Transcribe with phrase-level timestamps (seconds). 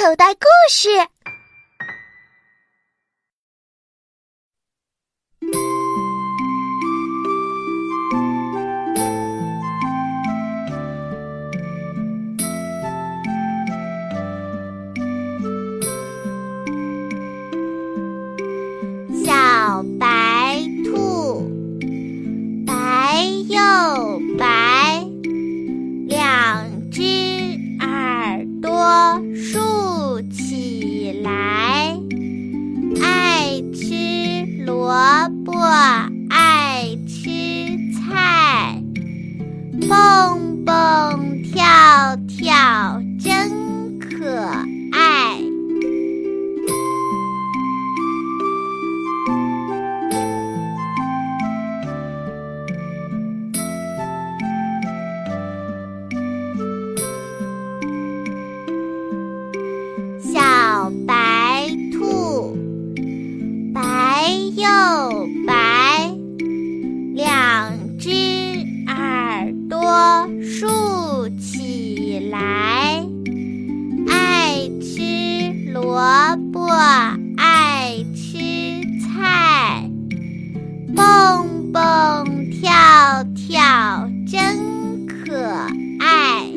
[0.00, 0.88] 口袋故事。
[19.22, 21.44] 小白兔，
[22.66, 23.58] 白又
[24.38, 25.04] 白，
[26.08, 27.02] 两只
[27.80, 29.58] 耳朵竖
[35.70, 36.09] 卜，
[72.30, 73.04] 来
[74.08, 76.00] 爱吃萝
[76.52, 76.68] 卜
[77.36, 78.38] 爱吃
[79.00, 79.90] 菜。
[80.94, 85.44] 蹦蹦跳跳真可
[85.98, 86.50] 爱。